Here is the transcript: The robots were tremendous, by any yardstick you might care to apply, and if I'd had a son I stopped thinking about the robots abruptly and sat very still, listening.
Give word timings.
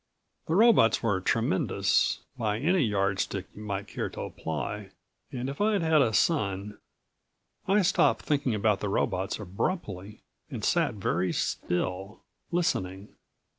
The 0.47 0.55
robots 0.55 1.03
were 1.03 1.21
tremendous, 1.21 2.21
by 2.35 2.57
any 2.57 2.81
yardstick 2.81 3.45
you 3.53 3.61
might 3.61 3.87
care 3.87 4.09
to 4.09 4.21
apply, 4.21 4.89
and 5.31 5.47
if 5.47 5.61
I'd 5.61 5.83
had 5.83 6.01
a 6.01 6.11
son 6.11 6.79
I 7.67 7.83
stopped 7.83 8.23
thinking 8.25 8.55
about 8.55 8.79
the 8.79 8.89
robots 8.89 9.37
abruptly 9.37 10.23
and 10.49 10.65
sat 10.65 10.95
very 10.95 11.31
still, 11.31 12.21
listening. 12.49 13.09